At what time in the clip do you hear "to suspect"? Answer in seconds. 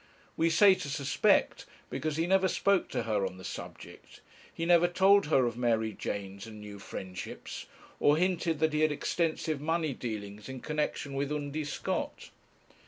0.73-1.67